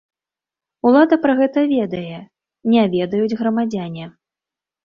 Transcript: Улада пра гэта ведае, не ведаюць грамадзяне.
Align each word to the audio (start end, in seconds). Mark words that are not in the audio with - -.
Улада 0.91 1.15
пра 1.25 1.35
гэта 1.41 1.59
ведае, 1.73 2.17
не 2.75 2.87
ведаюць 2.97 3.37
грамадзяне. 3.43 4.05